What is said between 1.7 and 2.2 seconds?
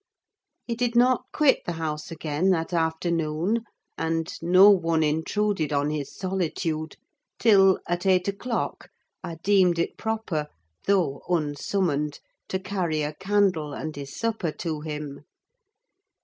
house